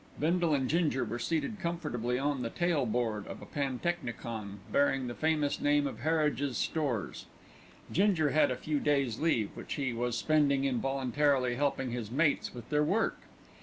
[0.19, 5.13] Bindle and Ginger were seated comfortably on the tail board of a pantechnicon bearing the
[5.13, 7.27] famous name of Harridge's Stores.
[7.91, 12.51] Ginger had a few days' leave, which he was spending in voluntarily helping his mates
[12.51, 13.19] with their work.